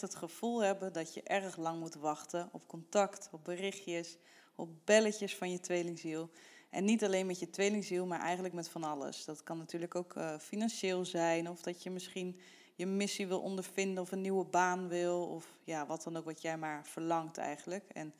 [0.00, 4.16] het gevoel hebben dat je erg lang moet wachten op contact, op berichtjes,
[4.54, 6.30] op belletjes van je tweelingziel.
[6.70, 9.24] En niet alleen met je tweelingziel, maar eigenlijk met van alles.
[9.24, 12.40] Dat kan natuurlijk ook uh, financieel zijn, of dat je misschien
[12.74, 16.42] je missie wil ondervinden, of een nieuwe baan wil, of ja, wat dan ook wat
[16.42, 17.84] jij maar verlangt eigenlijk.
[17.92, 18.14] En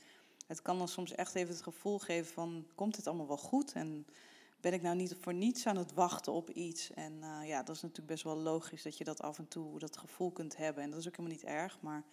[0.47, 3.73] het kan dan soms echt even het gevoel geven van, komt dit allemaal wel goed?
[3.73, 4.07] En
[4.67, 6.91] ben ik nou niet voor niets aan het wachten op iets?
[6.91, 9.79] En uh, ja, dat is natuurlijk best wel logisch dat je dat af en toe,
[9.79, 10.83] dat gevoel kunt hebben.
[10.83, 12.05] En dat is ook helemaal niet erg, maar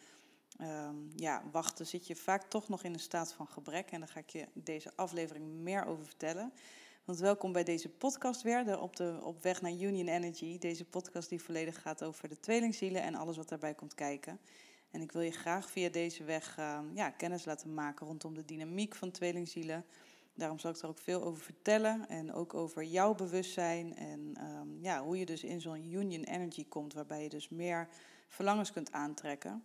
[0.61, 3.91] um, ja, wachten zit je vaak toch nog in een staat van gebrek.
[3.91, 6.53] En daar ga ik je deze aflevering meer over vertellen.
[7.05, 10.57] Want welkom bij deze podcast weer, op, de, op weg naar Union Energy.
[10.57, 14.39] Deze podcast die volledig gaat over de tweelingzielen en alles wat daarbij komt kijken.
[14.91, 18.45] En ik wil je graag via deze weg uh, ja, kennis laten maken rondom de
[18.45, 19.85] dynamiek van tweelingzielen.
[20.33, 24.77] Daarom zal ik er ook veel over vertellen en ook over jouw bewustzijn en um,
[24.81, 27.87] ja, hoe je dus in zo'n Union Energy komt, waarbij je dus meer
[28.27, 29.63] verlangens kunt aantrekken.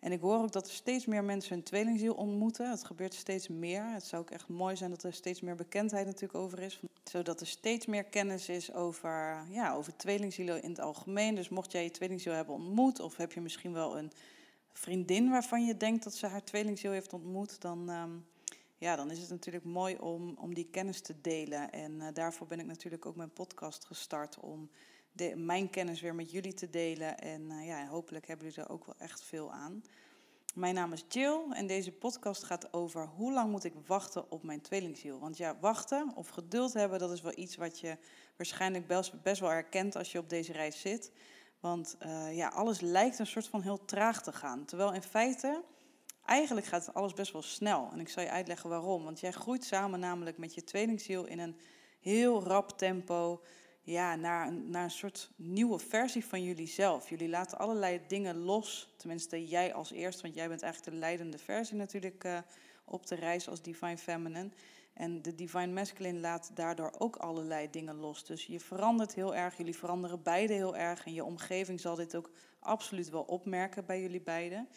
[0.00, 2.70] En ik hoor ook dat er steeds meer mensen hun tweelingziel ontmoeten.
[2.70, 3.84] Het gebeurt steeds meer.
[3.84, 6.80] Het zou ook echt mooi zijn dat er steeds meer bekendheid natuurlijk over is.
[7.04, 11.34] Zodat er steeds meer kennis is over, ja, over tweelingzielen in het algemeen.
[11.34, 14.12] Dus mocht jij je tweelingziel hebben ontmoet, of heb je misschien wel een
[14.72, 18.26] vriendin waarvan je denkt dat ze haar tweelingziel heeft ontmoet, dan, um,
[18.80, 21.72] ja, dan is het natuurlijk mooi om, om die kennis te delen.
[21.72, 24.70] En uh, daarvoor ben ik natuurlijk ook mijn podcast gestart om
[25.12, 27.18] de, mijn kennis weer met jullie te delen.
[27.18, 29.82] En uh, ja, hopelijk hebben jullie er ook wel echt veel aan.
[30.54, 34.42] Mijn naam is Jill en deze podcast gaat over hoe lang moet ik wachten op
[34.42, 35.18] mijn tweelingziel.
[35.18, 37.96] Want ja, wachten of geduld hebben, dat is wel iets wat je
[38.36, 38.86] waarschijnlijk
[39.22, 41.12] best, wel herkent als je op deze reis zit.
[41.60, 44.64] Want uh, ja, alles lijkt een soort van heel traag te gaan.
[44.64, 45.62] Terwijl in feite,
[46.30, 47.88] eigenlijk gaat alles best wel snel.
[47.92, 49.04] En ik zal je uitleggen waarom.
[49.04, 51.56] Want jij groeit samen namelijk met je tweelingziel in een
[52.00, 53.42] heel rap tempo
[53.82, 57.08] ja, naar, naar een soort nieuwe versie van jullie zelf.
[57.08, 61.38] Jullie laten allerlei dingen los, tenminste jij als eerste, want jij bent eigenlijk de leidende
[61.38, 62.38] versie natuurlijk uh,
[62.84, 64.50] op de reis als Divine Feminine.
[64.94, 68.24] En de Divine Masculine laat daardoor ook allerlei dingen los.
[68.24, 71.06] Dus je verandert heel erg, jullie veranderen beide heel erg.
[71.06, 74.68] En je omgeving zal dit ook absoluut wel opmerken bij jullie beiden.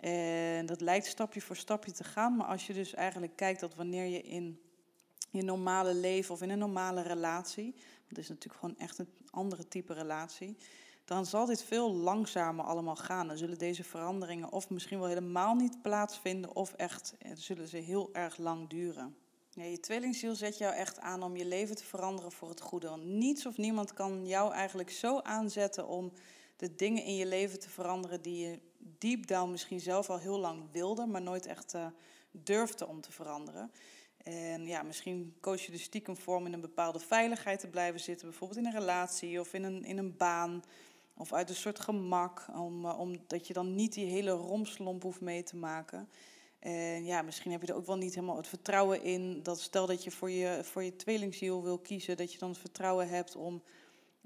[0.00, 2.36] En dat lijkt stapje voor stapje te gaan.
[2.36, 4.60] Maar als je dus eigenlijk kijkt dat wanneer je in
[5.30, 7.74] je normale leven of in een normale relatie,
[8.06, 10.56] het is natuurlijk gewoon echt een andere type relatie,
[11.04, 13.28] dan zal dit veel langzamer allemaal gaan.
[13.28, 17.76] Dan zullen deze veranderingen of misschien wel helemaal niet plaatsvinden, of echt eh, zullen ze
[17.76, 19.16] heel erg lang duren.
[19.50, 22.88] Je tweelingziel zet jou echt aan om je leven te veranderen voor het goede.
[22.88, 26.12] Want niets of niemand kan jou eigenlijk zo aanzetten om
[26.56, 28.60] de dingen in je leven te veranderen die je
[28.98, 31.86] deep down misschien zelf al heel lang wilde, maar nooit echt uh,
[32.30, 33.70] durfde om te veranderen.
[34.22, 38.28] En ja, misschien koos je de stiekem vorm in een bepaalde veiligheid te blijven zitten,
[38.28, 40.62] bijvoorbeeld in een relatie of in een, in een baan.
[41.14, 45.20] Of uit een soort gemak, om, uh, omdat je dan niet die hele romslomp hoeft
[45.20, 46.08] mee te maken.
[46.58, 49.42] En ja, misschien heb je er ook wel niet helemaal het vertrouwen in.
[49.42, 52.58] Dat stel dat je voor je, voor je tweelingziel wil kiezen, dat je dan het
[52.58, 53.62] vertrouwen hebt om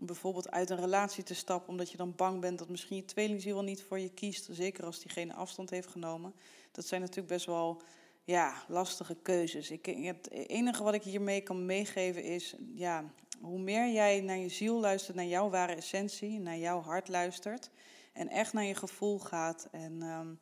[0.07, 3.55] bijvoorbeeld uit een relatie te stappen, omdat je dan bang bent dat misschien je tweelingziel
[3.55, 4.49] wel niet voor je kiest.
[4.51, 6.35] Zeker als diegene afstand heeft genomen.
[6.73, 7.83] Dat zijn natuurlijk best wel
[8.25, 9.71] ja, lastige keuzes.
[9.71, 13.05] Ik, het enige wat ik hiermee kan meegeven is, ja,
[13.41, 17.71] hoe meer jij naar je ziel luistert, naar jouw ware essentie, naar jouw hart luistert
[18.13, 20.39] en echt naar je gevoel gaat en um,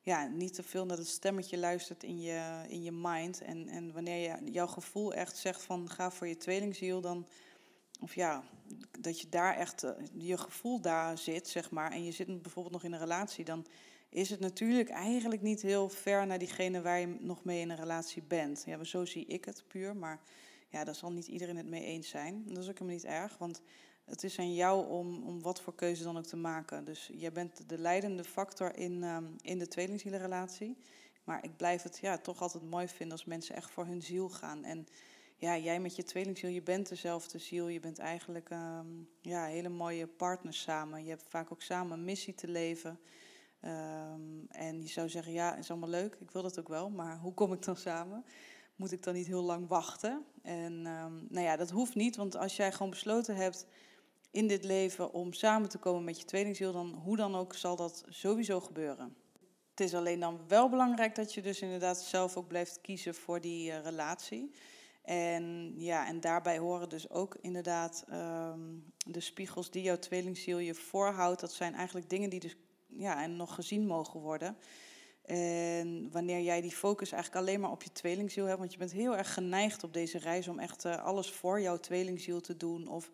[0.00, 3.92] ja, niet te veel naar het stemmetje luistert in je, in je mind en, en
[3.92, 7.26] wanneer je, jouw gevoel echt zegt van ga voor je tweelingziel, dan,
[8.00, 8.42] of ja,
[9.00, 12.74] dat je daar echt, uh, je gevoel daar zit, zeg maar, en je zit bijvoorbeeld
[12.74, 13.66] nog in een relatie, dan
[14.08, 17.76] is het natuurlijk eigenlijk niet heel ver naar diegene waar je nog mee in een
[17.76, 18.62] relatie bent.
[18.66, 20.20] Ja, zo zie ik het puur, maar
[20.68, 22.44] ja, daar zal niet iedereen het mee eens zijn.
[22.46, 23.60] Dat is ook helemaal niet erg, want
[24.04, 26.84] het is aan jou om, om wat voor keuze dan ook te maken.
[26.84, 30.76] Dus jij bent de leidende factor in, um, in de tweelingzielenrelatie.
[31.24, 34.28] Maar ik blijf het ja, toch altijd mooi vinden als mensen echt voor hun ziel
[34.28, 34.64] gaan.
[34.64, 34.86] En
[35.40, 37.68] ja, jij met je tweelingziel, je bent dezelfde ziel.
[37.68, 41.04] Je bent eigenlijk um, ja, hele mooie partners samen.
[41.04, 43.00] Je hebt vaak ook samen een missie te leven.
[43.64, 47.18] Um, en je zou zeggen, ja, is allemaal leuk, ik wil dat ook wel, maar
[47.18, 48.24] hoe kom ik dan samen?
[48.76, 50.24] Moet ik dan niet heel lang wachten?
[50.42, 53.66] En um, nou ja, dat hoeft niet, want als jij gewoon besloten hebt
[54.30, 57.76] in dit leven om samen te komen met je tweelingziel, dan hoe dan ook zal
[57.76, 59.16] dat sowieso gebeuren.
[59.70, 63.40] Het is alleen dan wel belangrijk dat je dus inderdaad zelf ook blijft kiezen voor
[63.40, 64.54] die uh, relatie.
[65.02, 70.74] En ja, en daarbij horen dus ook inderdaad um, de spiegels die jouw tweelingziel je
[70.74, 71.40] voorhoudt.
[71.40, 72.56] Dat zijn eigenlijk dingen die dus
[72.86, 74.56] ja, en nog gezien mogen worden.
[75.22, 78.92] En wanneer jij die focus eigenlijk alleen maar op je tweelingziel hebt, want je bent
[78.92, 82.88] heel erg geneigd op deze reis om echt uh, alles voor jouw tweelingziel te doen.
[82.88, 83.10] Of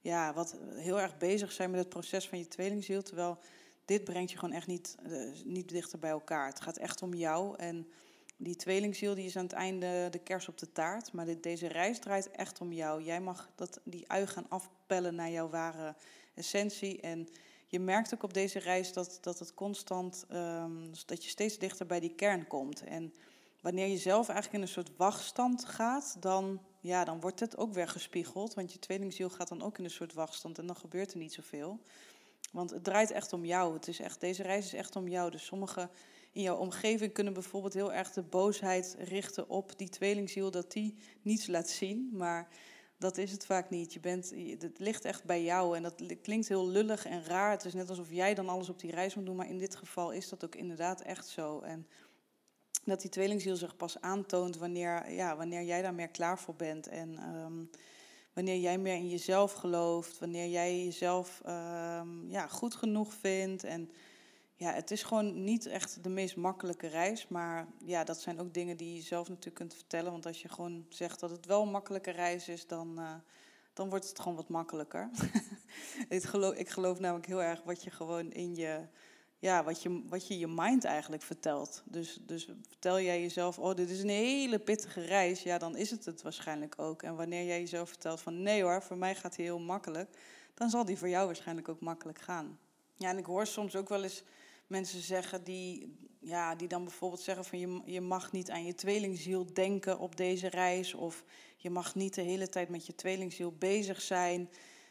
[0.00, 3.02] ja, wat heel erg bezig zijn met het proces van je tweelingziel.
[3.02, 3.38] Terwijl
[3.84, 6.46] dit brengt je gewoon echt niet, uh, niet dichter bij elkaar.
[6.46, 7.56] Het gaat echt om jou.
[7.56, 7.88] En
[8.40, 11.12] die tweelingziel die is aan het einde de kers op de taart.
[11.12, 13.02] Maar dit, deze reis draait echt om jou.
[13.02, 15.94] Jij mag dat, die ui gaan afpellen naar jouw ware
[16.34, 17.00] essentie.
[17.00, 17.28] En
[17.66, 21.86] je merkt ook op deze reis dat, dat het constant, um, dat je steeds dichter
[21.86, 22.84] bij die kern komt.
[22.84, 23.14] En
[23.60, 27.72] wanneer je zelf eigenlijk in een soort wachtstand gaat, dan, ja, dan wordt het ook
[27.72, 28.54] weer gespiegeld.
[28.54, 31.34] Want je tweelingziel gaat dan ook in een soort wachtstand en dan gebeurt er niet
[31.34, 31.80] zoveel.
[32.52, 33.74] Want het draait echt om jou.
[33.74, 35.30] Het is echt, deze reis is echt om jou.
[35.30, 35.90] Dus sommigen
[36.32, 40.94] in jouw omgeving kunnen bijvoorbeeld heel erg de boosheid richten op die tweelingziel, dat die
[41.22, 42.10] niets laat zien.
[42.12, 42.48] Maar
[42.98, 43.92] dat is het vaak niet.
[43.92, 47.50] Je bent, het ligt echt bij jou en dat klinkt heel lullig en raar.
[47.50, 49.76] Het is net alsof jij dan alles op die reis moet doen, maar in dit
[49.76, 51.60] geval is dat ook inderdaad echt zo.
[51.60, 51.86] En
[52.84, 56.88] dat die tweelingziel zich pas aantoont wanneer, ja, wanneer jij daar meer klaar voor bent.
[56.88, 57.64] En ehm,
[58.32, 63.64] wanneer jij meer in jezelf gelooft, wanneer jij jezelf um, ja, goed genoeg vindt.
[63.64, 63.90] En
[64.58, 67.28] ja, het is gewoon niet echt de meest makkelijke reis.
[67.28, 70.12] Maar ja, dat zijn ook dingen die je zelf natuurlijk kunt vertellen.
[70.12, 73.14] Want als je gewoon zegt dat het wel een makkelijke reis is, dan, uh,
[73.72, 75.10] dan wordt het gewoon wat makkelijker.
[76.08, 78.86] ik, geloof, ik geloof namelijk heel erg wat je gewoon in je
[79.38, 81.82] ja, wat, je, wat je je mind eigenlijk vertelt.
[81.84, 85.90] Dus, dus vertel jij jezelf, oh, dit is een hele pittige reis, ja, dan is
[85.90, 87.02] het het waarschijnlijk ook.
[87.02, 90.18] En wanneer jij jezelf vertelt van, nee hoor, voor mij gaat die heel makkelijk,
[90.54, 92.58] dan zal die voor jou waarschijnlijk ook makkelijk gaan.
[92.94, 94.22] Ja, en ik hoor soms ook wel eens
[94.68, 98.74] mensen zeggen die, ja, die dan bijvoorbeeld zeggen van, je, je mag niet aan je
[98.74, 101.24] tweelingziel denken op deze reis, of
[101.56, 104.48] je mag niet de hele tijd met je tweelingziel bezig zijn.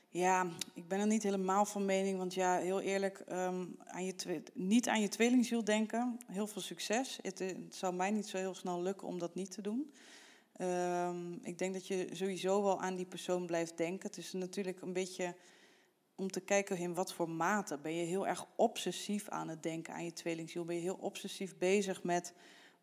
[0.09, 4.41] Ja, ik ben er niet helemaal van mening, want ja, heel eerlijk, ehm, aan je
[4.53, 6.17] niet aan je tweelingziel denken.
[6.27, 7.19] Heel veel succes.
[7.21, 9.93] Het, het, zal mij niet zo heel snel lukken om dat niet te doen.
[10.61, 14.07] Um, ik denk dat je sowieso wel aan die persoon blijft denken.
[14.07, 15.35] Het is natuurlijk een beetje
[16.17, 17.77] om te kijken in wat voor mate.
[17.77, 20.65] Ben je heel erg obsessief aan het denken aan je tweelingziel?
[20.65, 22.33] Ben je heel obsessief bezig met...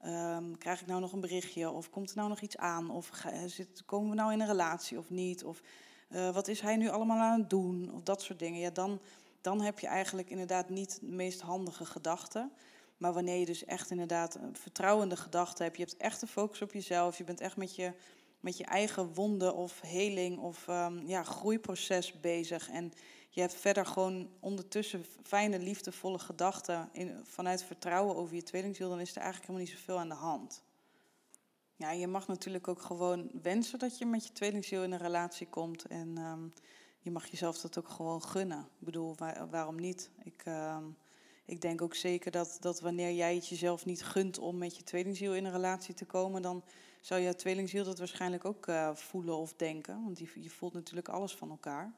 [0.07, 1.71] Um, krijg ik nou nog een berichtje?
[1.71, 2.91] Of komt er nou nog iets aan?
[2.91, 3.11] Of
[3.47, 5.45] zit, komen we nou in een relatie of niet?
[5.45, 5.63] Of
[6.09, 7.93] uh, wat is hij nu allemaal aan het doen?
[7.95, 8.61] Of dat soort dingen.
[8.61, 9.01] Ja, dan,
[9.41, 12.53] dan heb je eigenlijk inderdaad niet de meest handige gedachten.
[12.97, 16.63] Maar wanneer je dus echt inderdaad een vertrouwende gedachten hebt, je hebt echt de focus
[16.63, 17.93] op jezelf, je bent echt met je,
[18.41, 22.71] met je eigen wonden of heling of um, ja, groeiproces bezig.
[22.71, 22.93] En
[23.35, 29.01] je hebt verder gewoon ondertussen fijne, liefdevolle gedachten in, vanuit vertrouwen over je tweelingziel, dan
[29.01, 30.63] is er eigenlijk helemaal niet zoveel aan de hand.
[31.77, 35.47] Ja, je mag natuurlijk ook gewoon wensen dat je met je tweelingziel in een relatie
[35.47, 35.85] komt.
[35.85, 36.53] En um,
[37.01, 38.59] je mag jezelf dat ook gewoon gunnen.
[38.59, 39.17] Ik bedoel,
[39.51, 40.11] waarom niet?
[40.23, 40.97] Ik, um,
[41.45, 44.83] ik denk ook zeker dat, dat wanneer jij het jezelf niet gunt om met je
[44.83, 46.65] tweelingziel in een relatie te komen, dan
[47.01, 50.05] zou je tweelingziel dat waarschijnlijk ook uh, voelen of denken.
[50.05, 51.95] Want je voelt natuurlijk alles van elkaar.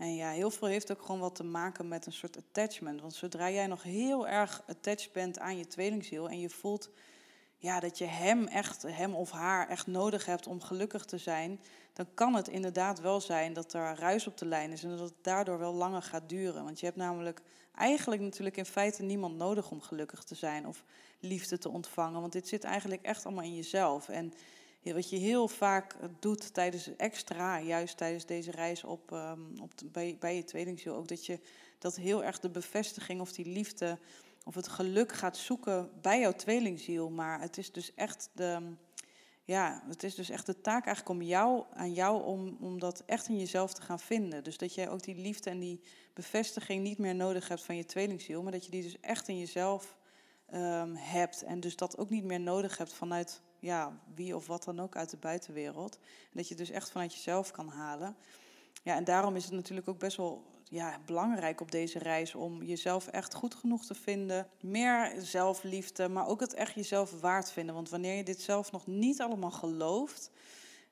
[0.00, 3.00] En ja, heel veel heeft ook gewoon wat te maken met een soort attachment.
[3.00, 6.90] Want zodra jij nog heel erg attached bent aan je tweelingziel en je voelt
[7.56, 11.60] ja, dat je hem echt, hem of haar echt nodig hebt om gelukkig te zijn,
[11.92, 15.00] dan kan het inderdaad wel zijn dat er ruis op de lijn is en dat
[15.00, 16.64] het daardoor wel langer gaat duren.
[16.64, 17.40] Want je hebt namelijk
[17.74, 20.84] eigenlijk natuurlijk in feite niemand nodig om gelukkig te zijn of
[21.18, 22.20] liefde te ontvangen.
[22.20, 24.08] Want dit zit eigenlijk echt allemaal in jezelf.
[24.08, 24.32] En
[24.82, 29.72] wat je heel vaak doet tijdens extra, juist tijdens deze reis op, um, op
[30.18, 31.40] bij, je tweelingziel, ook dat je
[31.78, 33.98] dat heel erg de bevestiging of die liefde
[34.44, 37.10] of het geluk gaat zoeken bij jouw tweelingziel.
[37.10, 38.74] Maar het is dus echt de,
[39.44, 43.02] ja, het is dus echt de taak eigenlijk om jou, aan jou om, om dat
[43.06, 44.44] echt in jezelf te gaan vinden.
[44.44, 45.80] Dus dat jij ook die liefde en die
[46.14, 49.38] bevestiging niet meer nodig hebt van je tweelingziel, maar dat je die dus echt in
[49.38, 49.96] jezelf
[50.54, 51.42] um, hebt.
[51.42, 54.96] En dus dat ook niet meer nodig hebt vanuit ja, wie of wat dan ook
[54.96, 55.98] uit de buitenwereld.
[56.02, 58.16] En dat je dus echt vanuit jezelf kan halen.
[58.82, 62.62] Ja, en daarom is het natuurlijk ook best wel ja, belangrijk op deze reis om
[62.62, 64.48] jezelf echt goed genoeg te vinden.
[64.60, 67.74] Meer zelfliefde, maar ook het echt jezelf waard vinden.
[67.74, 70.30] Want wanneer je dit zelf nog niet allemaal gelooft,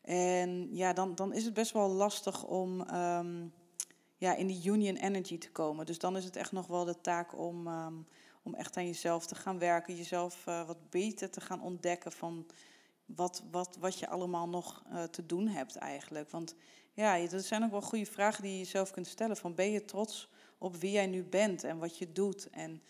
[0.09, 3.53] en ja, dan, dan is het best wel lastig om um,
[4.17, 5.87] ja, in die union energy te komen.
[5.87, 8.07] Dus dan is het echt nog wel de taak om, um,
[8.49, 12.47] om echt aan jezelf te gaan werken, jezelf uh, wat beter te gaan ontdekken van
[13.07, 16.31] wat, wat, wat je allemaal nog uh, te doen hebt eigenlijk.
[16.31, 16.55] Want
[16.93, 19.37] ja, dat zijn ook wel goede vragen die je jezelf kunt stellen.
[19.37, 20.29] Van ben je trots
[20.59, 22.51] op wie jij nu bent en wat je doet?
[22.51, 22.83] En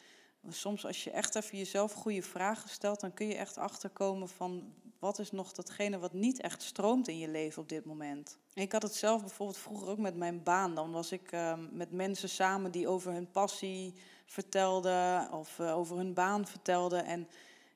[0.48, 4.74] soms als je echt even jezelf goede vragen stelt, dan kun je echt achterkomen van
[4.98, 8.38] wat is nog datgene wat niet echt stroomt in je leven op dit moment.
[8.54, 10.74] Ik had het zelf bijvoorbeeld vroeger ook met mijn baan.
[10.74, 13.94] Dan was ik uh, met mensen samen die over hun passie
[14.26, 17.04] vertelden of uh, over hun baan vertelden.
[17.04, 17.28] En,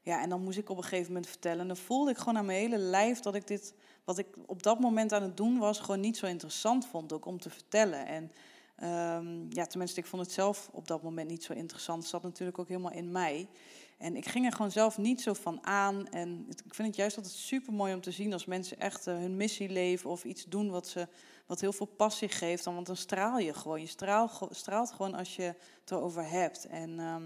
[0.02, 1.60] ja, en dan moest ik op een gegeven moment vertellen.
[1.60, 3.74] En dan voelde ik gewoon aan mijn hele lijf dat ik dit
[4.04, 7.26] wat ik op dat moment aan het doen was, gewoon niet zo interessant vond ook
[7.26, 8.06] om te vertellen.
[8.06, 8.32] En
[8.82, 11.98] Ehm, ja, tenminste, ik vond het zelf op dat moment niet zo interessant.
[11.98, 13.48] Het zat natuurlijk ook helemaal in mij.
[14.02, 16.08] En ik ging er gewoon zelf niet zo van aan.
[16.08, 19.14] En ik vind het juist altijd super mooi om te zien als mensen echt eh,
[19.14, 21.08] hun missie leven of iets doen wat, ze,
[21.46, 22.64] wat heel veel passie geeft.
[22.64, 23.80] Dan, want dan straal je gewoon.
[23.80, 25.42] Je straalt, straalt gewoon als je
[25.80, 26.66] het erover hebt.
[26.66, 27.22] En ehm,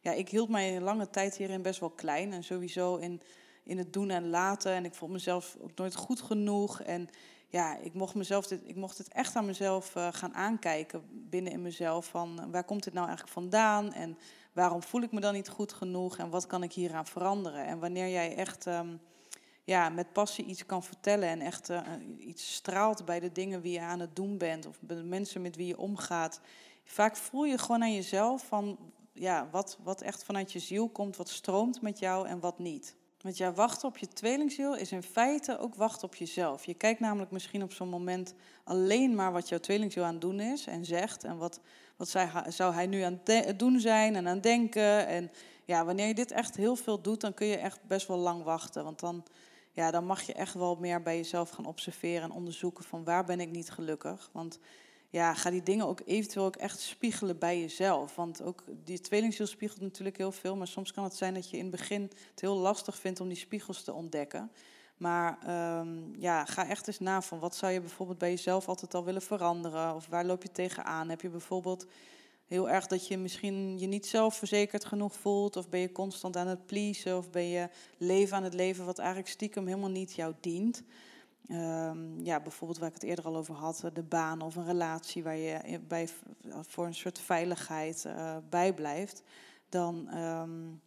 [0.00, 2.32] ja, ik hield mij lange tijd hierin best wel klein.
[2.32, 3.22] En sowieso in,
[3.68, 4.72] in het doen en laten.
[4.72, 6.80] En ik vond mezelf ook nooit goed genoeg.
[6.80, 7.08] En
[7.48, 11.52] ja, ik mocht, mezelf dit, ik mocht het echt aan mezelf uh, gaan aankijken binnen
[11.52, 12.06] in mezelf.
[12.06, 13.92] Van waar komt dit nou eigenlijk vandaan?
[13.92, 14.18] En
[14.52, 16.18] waarom voel ik me dan niet goed genoeg?
[16.18, 17.66] En wat kan ik hieraan veranderen?
[17.66, 18.96] En wanneer jij echt ehm,
[19.64, 21.80] ja, met passie iets kan vertellen en echt uh,
[22.18, 25.42] iets straalt bij de dingen wie je aan het doen bent, of bij de mensen
[25.42, 26.40] met wie je omgaat.
[26.84, 28.78] Vaak voel je gewoon aan jezelf van
[29.12, 32.96] ja, wat, wat echt vanuit je ziel komt, wat stroomt met jou en wat niet.
[33.20, 36.64] Want ja, wachten op je tweelingziel is in feite ook wachten op jezelf.
[36.64, 38.34] Je kijkt namelijk misschien op zo'n moment
[38.64, 41.24] alleen maar wat jouw tweelingziel aan het doen is en zegt.
[41.24, 41.60] En wat,
[41.96, 45.06] wat zij, zou hij nu aan het doen zijn en aan denken.
[45.06, 45.30] En
[45.64, 48.42] ja, wanneer je dit echt heel veel doet, dan kun je echt best wel lang
[48.42, 48.84] wachten.
[48.84, 49.24] Want dan,
[49.72, 53.24] ja, dan mag je echt wel meer bij jezelf gaan observeren en onderzoeken van waar
[53.24, 54.30] ben ik niet gelukkig.
[54.32, 54.58] Want
[55.10, 58.14] ja, ga die dingen ook eventueel ook echt spiegelen bij jezelf.
[58.14, 60.56] Want ook die tweelingziel spiegelt natuurlijk heel veel.
[60.56, 63.28] Maar soms kan het zijn dat je in het begin het heel lastig vindt om
[63.28, 64.50] die spiegels te ontdekken.
[64.96, 65.38] Maar
[65.80, 69.04] um, ja, ga echt eens na van wat zou je bijvoorbeeld bij jezelf altijd al
[69.04, 69.94] willen veranderen?
[69.94, 71.08] Of waar loop je tegenaan?
[71.08, 71.86] Heb je bijvoorbeeld
[72.46, 75.56] heel erg dat je misschien je niet zelfverzekerd genoeg voelt?
[75.56, 77.16] Of ben je constant aan het pleasen?
[77.16, 80.82] Of ben je leven aan het leven wat eigenlijk stiekem helemaal niet jou dient?
[81.50, 85.22] Um, ja, bijvoorbeeld waar ik het eerder al over had, de baan of een relatie
[85.22, 86.08] waar je bij,
[86.60, 89.22] voor een soort veiligheid uh, bij blijft,
[89.68, 90.80] dan, um,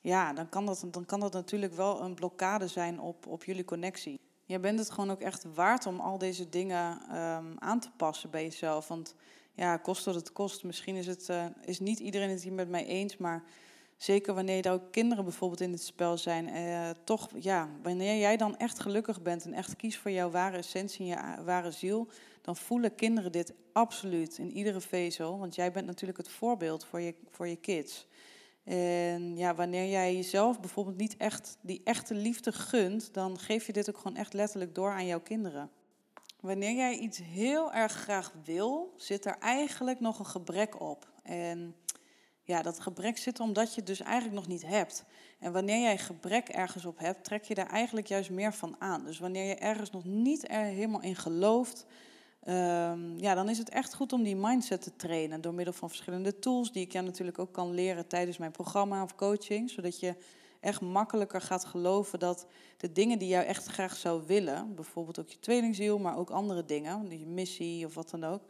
[0.00, 3.64] ja, dan, kan dat, dan kan dat natuurlijk wel een blokkade zijn op, op jullie
[3.64, 4.20] connectie.
[4.44, 8.30] Je bent het gewoon ook echt waard om al deze dingen um, aan te passen
[8.30, 8.88] bij jezelf.
[8.88, 9.14] Want
[9.54, 10.64] ja, kost wat het kost.
[10.64, 11.30] Misschien is, het,
[11.64, 13.42] is niet iedereen het hier met mij eens, maar
[14.00, 16.48] Zeker wanneer er ook kinderen bijvoorbeeld in het spel zijn.
[16.48, 20.56] Eh, toch, ja, wanneer jij dan echt gelukkig bent en echt kiest voor jouw ware
[20.56, 22.08] essentie en je ware ziel,
[22.42, 25.38] dan voelen kinderen dit absoluut in iedere vezel.
[25.38, 28.06] Want jij bent natuurlijk het voorbeeld voor je, voor je kids.
[28.64, 33.72] En ja, wanneer jij jezelf bijvoorbeeld niet echt die echte liefde gunt, dan geef je
[33.72, 35.70] dit ook gewoon echt letterlijk door aan jouw kinderen.
[36.40, 41.08] Wanneer jij iets heel erg graag wil, zit er eigenlijk nog een gebrek op.
[41.22, 41.74] En
[42.42, 45.04] ja, dat gebrek zit omdat je het dus eigenlijk nog niet hebt.
[45.38, 49.04] En wanneer jij gebrek ergens op hebt, trek je daar eigenlijk juist meer van aan.
[49.04, 51.86] Dus wanneer je ergens nog niet er helemaal in gelooft,
[52.48, 55.88] um, ja, dan is het echt goed om die mindset te trainen door middel van
[55.88, 60.00] verschillende tools, die ik jou natuurlijk ook kan leren tijdens mijn programma of coaching, zodat
[60.00, 60.14] je
[60.60, 65.28] echt makkelijker gaat geloven dat de dingen die jou echt graag zou willen, bijvoorbeeld ook
[65.28, 68.42] je tweelingziel, maar ook andere dingen, je missie of wat dan ook,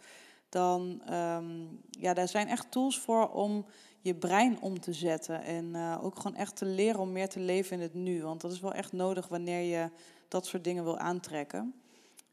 [0.50, 3.66] dan um, ja, daar zijn echt tools voor om
[4.00, 5.42] je brein om te zetten.
[5.42, 8.22] En uh, ook gewoon echt te leren om meer te leven in het nu.
[8.22, 9.90] Want dat is wel echt nodig wanneer je
[10.28, 11.74] dat soort dingen wil aantrekken.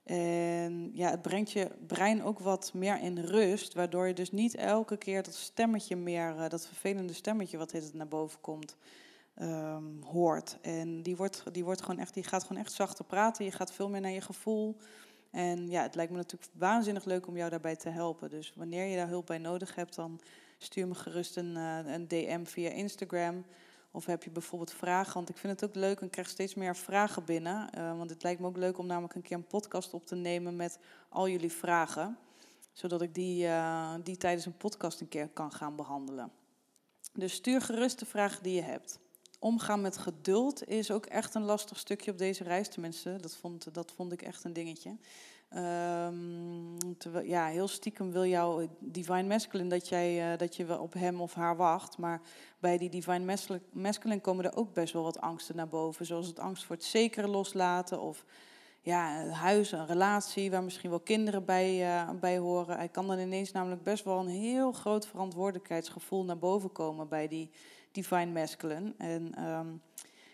[0.03, 4.55] En ja, het brengt je brein ook wat meer in rust, waardoor je dus niet
[4.55, 8.77] elke keer dat stemmetje meer, uh, dat vervelende stemmetje wat het naar boven komt,
[9.41, 10.57] um, hoort.
[10.61, 13.45] En die, wordt, die, wordt gewoon echt, die gaat gewoon echt zachter praten.
[13.45, 14.77] Je gaat veel meer naar je gevoel.
[15.31, 18.29] En ja, het lijkt me natuurlijk waanzinnig leuk om jou daarbij te helpen.
[18.29, 20.19] Dus wanneer je daar hulp bij nodig hebt, dan
[20.57, 23.45] stuur me gerust een, uh, een DM via Instagram.
[23.91, 25.13] Of heb je bijvoorbeeld vragen?
[25.13, 27.69] Want ik vind het ook leuk en krijg steeds meer vragen binnen.
[27.77, 30.15] Uh, want het lijkt me ook leuk om namelijk een keer een podcast op te
[30.15, 30.79] nemen met
[31.09, 32.17] al jullie vragen.
[32.73, 36.31] Zodat ik die, uh, die tijdens een podcast een keer kan gaan behandelen.
[37.13, 38.99] Dus stuur gerust de vragen die je hebt.
[39.39, 42.67] Omgaan met geduld is ook echt een lastig stukje op deze reis.
[42.67, 44.97] Tenminste, dat vond, dat vond ik echt een dingetje.
[46.97, 50.93] Terwijl, ja, heel stiekem wil jouw divine masculine dat, jij, uh, dat je wel op
[50.93, 51.97] hem of haar wacht.
[51.97, 52.21] Maar
[52.59, 53.37] bij die divine
[53.71, 56.05] masculine komen er ook best wel wat angsten naar boven.
[56.05, 58.25] Zoals het angst voor het zekere loslaten of
[58.81, 62.77] ja, een huis, een relatie waar misschien wel kinderen bij, uh, bij horen.
[62.77, 67.27] Hij kan dan ineens namelijk best wel een heel groot verantwoordelijkheidsgevoel naar boven komen bij
[67.27, 67.49] die
[68.01, 68.93] divine masculine.
[68.97, 69.81] En um,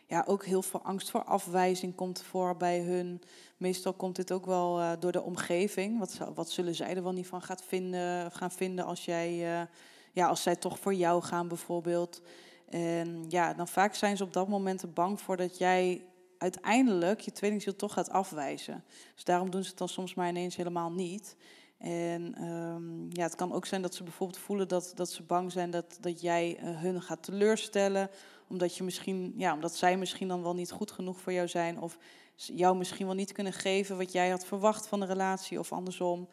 [0.06, 3.22] ja, ook heel veel angst voor afwijzing komt voor bij hun.
[3.58, 6.00] Meestal komt dit ook wel uh, door de omgeving.
[6.00, 9.68] Wat, wat zullen zij er wel niet van gaat vinden, gaan vinden als, jij, uh,
[10.12, 12.22] ja, als zij toch voor jou gaan bijvoorbeeld.
[12.70, 16.06] En ja, dan vaak zijn ze op dat moment bang voor dat jij
[16.38, 18.84] uiteindelijk je tweelingziel toch gaat afwijzen.
[19.14, 21.36] Dus daarom doen ze het dan soms maar ineens helemaal niet.
[21.84, 25.52] En um, ja, het kan ook zijn dat ze bijvoorbeeld voelen dat, dat ze bang
[25.52, 28.10] zijn dat, dat jij uh, hun gaat teleurstellen
[28.48, 31.80] omdat, je misschien, ja, omdat zij misschien dan wel niet goed genoeg voor jou zijn.
[31.80, 31.98] Of
[32.36, 36.28] jou misschien wel niet kunnen geven wat jij had verwacht van de relatie of andersom.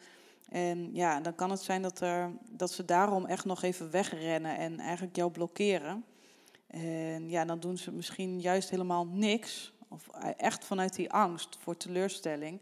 [0.49, 4.57] En ja, dan kan het zijn dat, er, dat ze daarom echt nog even wegrennen
[4.57, 6.05] en eigenlijk jou blokkeren.
[6.67, 9.73] En ja, dan doen ze misschien juist helemaal niks.
[9.87, 12.61] Of echt vanuit die angst voor teleurstelling.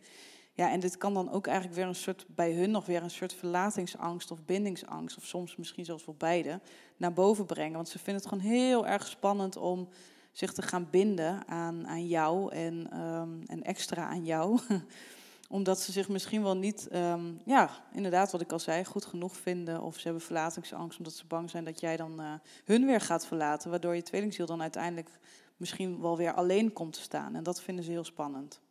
[0.60, 3.10] Ja, en dit kan dan ook eigenlijk weer een soort, bij hun nog weer een
[3.10, 6.60] soort verlatingsangst of bindingsangst, of soms misschien zelfs wel beide,
[6.98, 7.76] naar boven brengen.
[7.76, 9.90] Want ze vinden het gewoon heel erg spannend om
[10.32, 14.60] zich te gaan binden aan, aan jou en, ehm, en extra aan jou.
[15.58, 19.38] Omdat ze zich misschien wel niet, ehm, ja, inderdaad wat ik al zei, goed genoeg
[19.38, 19.82] vinden.
[19.82, 22.34] Of ze hebben verlatingsangst omdat ze bang zijn dat jij dan uh,
[22.66, 23.70] hun weer gaat verlaten.
[23.70, 25.10] Waardoor je tweelingziel dan uiteindelijk
[25.58, 27.36] misschien wel weer alleen komt te staan.
[27.36, 28.62] En dat vinden ze heel spannend.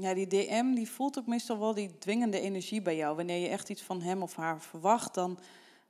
[0.00, 3.16] Ja, die DM die voelt ook meestal wel die dwingende energie bij jou.
[3.16, 5.38] Wanneer je echt iets van hem of haar verwacht, dan,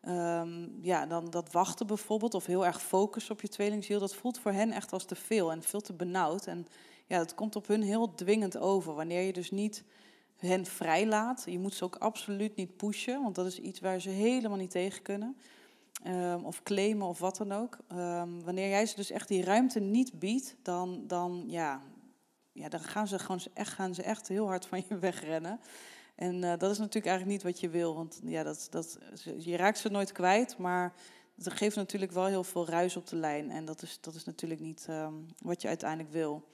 [0.09, 4.38] um, ja, dan dat wachten bijvoorbeeld, of heel erg focus op je tweelingziel, dat voelt
[4.38, 6.47] voor hen echt als te veel en veel te benauwd.
[6.47, 6.67] En
[7.07, 8.95] ja, dat komt op hun heel dwingend over.
[8.95, 9.85] Wanneer je dus niet
[10.37, 14.11] hen vrijlaat, je moet ze ook absoluut niet pushen, want dat is iets waar ze
[14.11, 15.37] helemaal niet tegen kunnen.
[16.07, 17.79] Um, of claimen of wat dan ook.
[17.93, 21.83] Um, wanneer jij ze dus echt die ruimte niet biedt, dan, dan, ja,
[22.52, 25.61] ja, dan gaan ze, gewoon echt, gaan ze echt heel hard van je wegrennen.
[26.14, 27.95] En uh, dat is natuurlijk eigenlijk niet wat je wil.
[27.95, 28.99] Want ja, dat, dat,
[29.38, 30.92] je raakt ze nooit kwijt, maar
[31.37, 33.50] het geeft natuurlijk wel heel veel ruis op de lijn.
[33.50, 36.45] En dat is, dat is natuurlijk niet um, wat je uiteindelijk wil.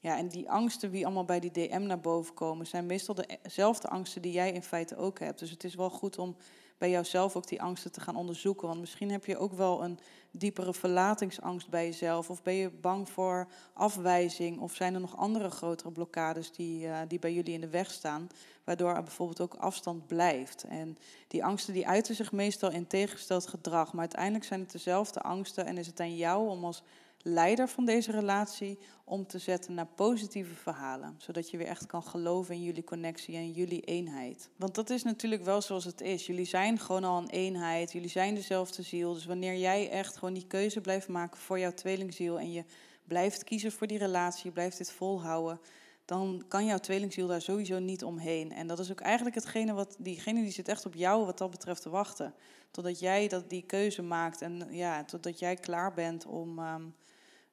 [0.00, 3.88] Ja, en die angsten die allemaal bij die DM naar boven komen, zijn meestal dezelfde
[3.88, 5.38] angsten die jij in feite ook hebt.
[5.38, 6.36] Dus het is wel goed om
[6.78, 8.68] bij jouzelf ook die angsten te gaan onderzoeken.
[8.68, 9.98] Want misschien heb je ook wel een
[10.30, 12.30] diepere verlatingsangst bij jezelf.
[12.30, 14.60] Of ben je bang voor afwijzing?
[14.60, 17.90] Of zijn er nog andere grotere blokkades die, uh, die bij jullie in de weg
[17.90, 18.28] staan?
[18.64, 20.64] Waardoor er bijvoorbeeld ook afstand blijft.
[20.64, 23.92] En die angsten die uiten zich meestal in tegengesteld gedrag.
[23.92, 25.66] Maar uiteindelijk zijn het dezelfde angsten.
[25.66, 26.82] En is het aan jou om als
[27.28, 31.14] leider van deze relatie om te zetten naar positieve verhalen.
[31.18, 34.50] Zodat je weer echt kan geloven in jullie connectie en jullie eenheid.
[34.56, 36.26] Want dat is natuurlijk wel zoals het is.
[36.26, 37.92] Jullie zijn gewoon al een eenheid.
[37.92, 39.12] Jullie zijn dezelfde ziel.
[39.12, 42.64] Dus wanneer jij echt gewoon die keuze blijft maken voor jouw tweelingziel en je
[43.04, 45.60] blijft kiezen voor die relatie, je blijft dit volhouden,
[46.04, 48.52] dan kan jouw tweelingziel daar sowieso niet omheen.
[48.52, 51.50] En dat is ook eigenlijk hetgene wat diegene die zit echt op jou wat dat
[51.50, 52.34] betreft te wachten.
[52.70, 56.58] Totdat jij dat, die keuze maakt en ja, totdat jij klaar bent om.
[56.58, 56.94] Um,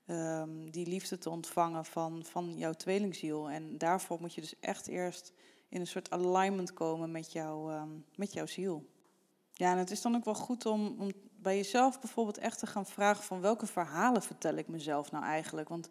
[0.08, 3.50] um, die liefde te ontvangen van, van jouw tweelingziel.
[3.50, 5.34] En daarvoor moet je dus echt eerst
[5.70, 8.86] in een soort alignment komen met, jou, um, met jouw ziel.
[9.54, 12.68] Ja, en het is dan ook wel goed om, om bij jezelf bijvoorbeeld echt te
[12.68, 15.70] gaan vragen van welke verhalen vertel ik mezelf nou eigenlijk?
[15.70, 15.90] Want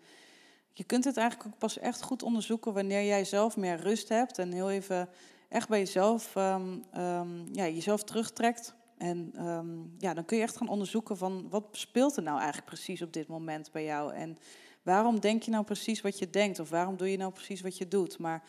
[0.73, 4.39] je kunt het eigenlijk ook pas echt goed onderzoeken wanneer jij zelf meer rust hebt
[4.39, 5.09] en heel even
[5.49, 6.85] echt bij jezelf, um,
[7.53, 12.17] ja, jezelf terugtrekt en um, ja, dan kun je echt gaan onderzoeken van wat speelt
[12.17, 14.15] er nou eigenlijk precies op dit moment bij jou.
[14.15, 14.39] En
[14.83, 17.79] waarom denk je nou precies wat je denkt of waarom doe je nou precies wat
[17.79, 18.19] je doet.
[18.19, 18.43] Maar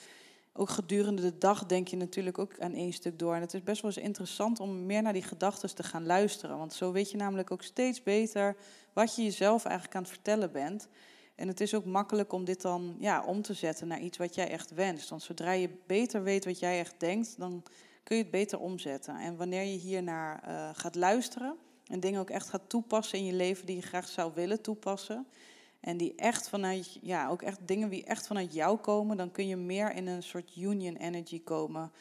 [0.54, 3.36] ook gedurende de dag denk je natuurlijk ook aan één stuk door.
[3.36, 6.58] En het is best wel eens interessant om meer naar die gedachten te gaan luisteren.
[6.58, 8.56] Want zo weet je namelijk ook steeds beter
[8.94, 10.88] wat je jezelf eigenlijk aan het vertellen bent.
[11.36, 14.36] En het is ook makkelijk om dit dan ja, om te zetten naar iets wat
[14.36, 15.10] jij echt wenst.
[15.10, 17.64] Want zodra je beter weet wat jij echt denkt, dan
[18.04, 19.16] kun je het beter omzetten.
[19.16, 21.56] En wanneer je hier naar uh, gaat luisteren
[21.88, 25.28] en dingen ook echt gaat toepassen in je leven die je graag zou willen toepassen.
[25.80, 29.48] En die echt vanuit, ja, ook echt dingen die echt vanuit jou komen, dan kun
[29.48, 31.92] je meer in een soort union energy komen.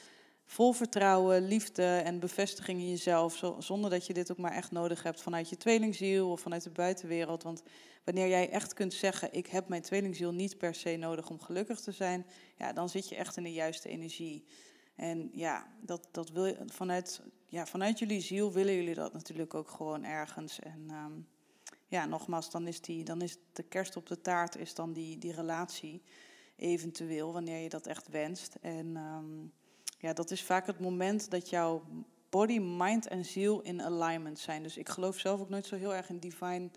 [0.44, 5.02] Vol vertrouwen, liefde en bevestiging in jezelf, zonder dat je dit ook maar echt nodig
[5.02, 7.42] hebt vanuit je tweelingziel of vanuit de buitenwereld.
[7.42, 7.62] Want
[8.04, 11.80] wanneer jij echt kunt zeggen, ik heb mijn tweelingziel niet per se nodig om gelukkig
[11.80, 14.44] te zijn, ja, dan zit je echt in de juiste energie.
[14.94, 19.54] En ja, dat, dat wil je, vanuit, ja, vanuit jullie ziel willen jullie dat natuurlijk
[19.54, 20.60] ook gewoon ergens.
[20.60, 21.12] En ehm,
[21.88, 25.18] ja, nogmaals, dan is, die, dan is de kerst op de taart is dan die,
[25.18, 26.02] die relatie
[26.56, 28.56] eventueel, wanneer je dat echt wenst.
[28.60, 29.46] En ehm,
[29.98, 31.82] ja, dat is vaak het moment dat jouw
[32.30, 34.62] body, mind en ziel in alignment zijn.
[34.62, 36.70] Dus ik geloof zelf ook nooit zo heel erg in divine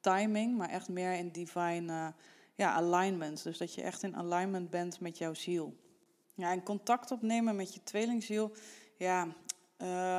[0.00, 2.08] timing, maar echt meer in divine uh,
[2.54, 3.42] ja, alignment.
[3.42, 5.76] Dus dat je echt in alignment bent met jouw ziel.
[6.42, 8.52] Ja, en contact opnemen met je tweelingziel.
[8.96, 9.28] Ja,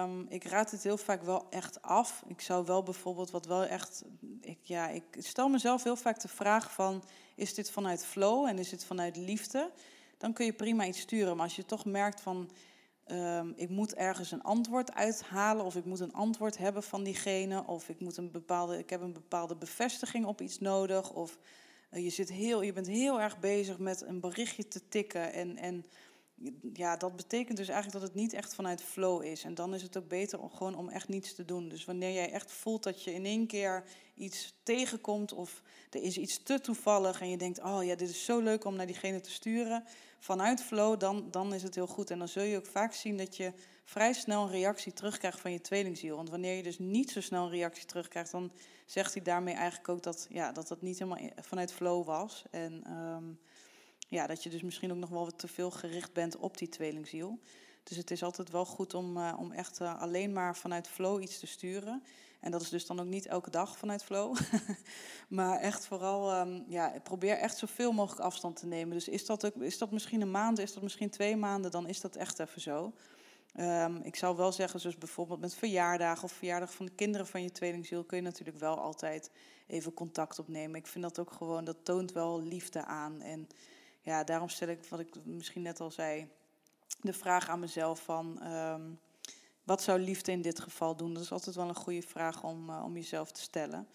[0.03, 2.23] um, ik raad het heel vaak wel echt af.
[2.27, 4.03] Ik zou wel bijvoorbeeld wat wel echt.
[4.41, 7.03] Ik, ja, ik stel mezelf heel vaak de vraag van:
[7.36, 9.71] is dit vanuit flow en is dit vanuit liefde?
[10.17, 11.36] Dan kun je prima iets sturen.
[11.36, 12.49] Maar als je toch merkt van.
[13.07, 17.63] Um, ik moet ergens een antwoord uithalen, of ik moet een antwoord hebben van diegene,
[17.67, 21.38] of ik, moet een bepaalde, ik heb een bepaalde bevestiging op iets nodig, of
[21.91, 25.57] uh, je, zit heel, je bent heel erg bezig met een berichtje te tikken en,
[25.57, 25.86] en
[26.73, 29.43] ja, dat betekent dus eigenlijk dat het niet echt vanuit flow is.
[29.43, 31.69] En dan is het ook beter om gewoon om echt niets te doen.
[31.69, 33.84] Dus wanneer jij echt voelt dat je in één keer
[34.15, 38.25] iets tegenkomt of er is iets te toevallig en je denkt, oh ja, dit is
[38.25, 39.84] zo leuk om naar diegene te sturen,
[40.19, 42.12] vanuit flow, dan, dan is het heel goed.
[42.12, 43.53] En dan zul je ook vaak zien dat je
[43.84, 46.15] vrij snel een reactie terugkrijgt van je tweelingziel.
[46.15, 48.51] Want wanneer je dus niet zo snel een reactie terugkrijgt, dan
[48.86, 52.43] zegt hij daarmee eigenlijk ook dat ja, dat, dat niet helemaal vanuit flow was.
[52.51, 53.23] En ehm,
[54.13, 56.69] ja, dat je dus misschien ook nog wel wat te veel gericht bent op die
[56.69, 57.39] tweelingziel.
[57.84, 61.21] Dus het is altijd wel goed om, uh, om echt uh, alleen maar vanuit flow
[61.21, 62.04] iets te sturen.
[62.39, 64.38] En dat is dus dan ook niet elke dag vanuit flow.
[65.28, 68.93] maar echt vooral, um, ja, probeer echt zoveel mogelijk afstand te nemen.
[68.93, 71.88] Dus is dat, ook, is dat misschien een maand, is dat misschien twee maanden, dan
[71.88, 72.93] is dat echt even zo.
[73.60, 77.43] Um, ik zou wel zeggen, zoals bijvoorbeeld met verjaardagen of verjaardag van de kinderen van
[77.43, 79.32] je tweelingziel, kun je natuurlijk wel altijd
[79.67, 80.76] even contact opnemen.
[80.76, 83.21] Ik vind dat ook gewoon, dat toont wel liefde aan.
[83.21, 83.47] En
[84.03, 86.27] ja, daarom stel ik, wat ik misschien net al zei,
[87.01, 88.47] de vraag aan mezelf van...
[88.53, 88.99] Um,
[89.63, 91.13] wat zou liefde in dit geval doen?
[91.13, 93.87] Dat is altijd wel een goede vraag om, uh, om jezelf te stellen.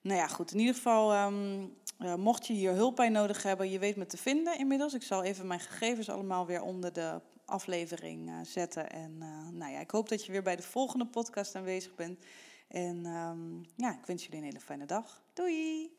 [0.00, 0.52] Nou ja, goed.
[0.52, 4.06] In ieder geval, um, uh, mocht je hier hulp bij nodig hebben, je weet me
[4.06, 4.94] te vinden inmiddels.
[4.94, 8.90] Ik zal even mijn gegevens allemaal weer onder de aflevering uh, zetten.
[8.90, 9.18] En
[9.52, 12.24] nou ja, ik hoop dat je weer bij de volgende podcast aanwezig bent.
[12.68, 15.22] En um, ja, ik wens jullie een hele fijne dag.
[15.32, 15.95] Doei!